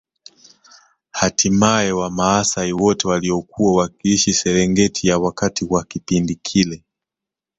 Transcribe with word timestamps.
Hatimaye 1.11 1.91
wamaasai 1.91 2.73
wote 2.73 3.07
waliokuwa 3.07 3.73
wakiishi 3.81 4.33
Serengeti 4.33 5.07
ya 5.07 5.17
wakati 5.19 5.65
wa 5.69 5.83
kipindi 5.83 6.35
kile 6.35 6.83